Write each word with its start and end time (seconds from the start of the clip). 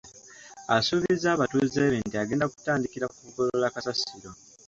Asuubizza 0.75 1.27
abatuuze 1.31 1.79
be 1.91 1.97
nti 2.05 2.15
agenda 2.23 2.49
kutandikira 2.53 3.05
ku 3.11 3.17
kugogola 3.23 3.73
kasasiro. 3.73 4.29